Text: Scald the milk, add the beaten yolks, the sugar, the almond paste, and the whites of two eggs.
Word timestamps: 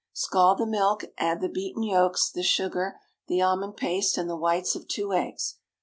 Scald 0.13 0.57
the 0.57 0.65
milk, 0.65 1.03
add 1.19 1.41
the 1.41 1.47
beaten 1.47 1.83
yolks, 1.83 2.31
the 2.31 2.41
sugar, 2.41 2.95
the 3.27 3.39
almond 3.39 3.77
paste, 3.77 4.17
and 4.17 4.27
the 4.27 4.35
whites 4.35 4.73
of 4.73 4.87
two 4.87 5.13
eggs. 5.13 5.57